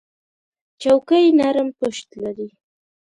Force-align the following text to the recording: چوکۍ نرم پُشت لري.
چوکۍ 0.81 1.25
نرم 1.39 1.69
پُشت 1.77 2.07
لري. 2.23 2.49